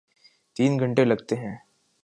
تین 0.55 0.79
گھنٹے 0.79 1.05
لگتے 1.05 1.35
ہیں۔ 1.35 1.55